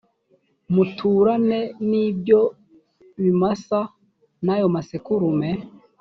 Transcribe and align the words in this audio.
muturane 0.73 1.59
n’ibyo 1.89 2.39
bimasa 3.23 3.79
n’ayo 4.45 4.67
masekurume 4.75 5.49